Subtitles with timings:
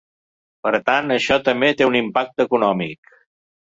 [0.67, 3.19] Per tant, això també té un impacte econòmic.